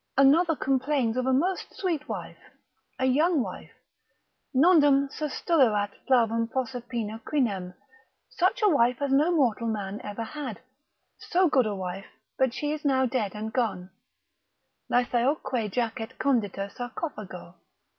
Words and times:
Another 0.17 0.55
complains 0.55 1.15
of 1.15 1.27
a 1.27 1.31
most 1.31 1.75
sweet 1.75 2.09
wife, 2.09 2.39
a 2.97 3.05
young 3.05 3.43
wife, 3.43 3.69
Nondum 4.51 5.09
sustulerat 5.15 5.91
flavum 6.09 6.49
Proserpina 6.51 7.21
crinem, 7.23 7.75
such 8.27 8.63
a 8.63 8.67
wife 8.69 8.99
as 8.99 9.11
no 9.11 9.29
mortal 9.31 9.67
man 9.67 10.01
ever 10.03 10.23
had, 10.23 10.59
so 11.19 11.47
good 11.49 11.67
a 11.67 11.75
wife, 11.75 12.07
but 12.39 12.51
she 12.51 12.71
is 12.71 12.83
now 12.83 13.05
dead 13.05 13.35
and 13.35 13.53
gone, 13.53 13.91
laethaeoque 14.89 15.69
jacet 15.71 16.17
condita 16.17 16.71
sarcophago. 16.75 17.53